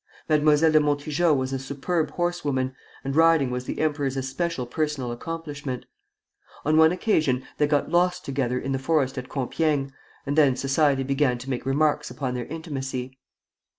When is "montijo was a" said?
0.79-1.59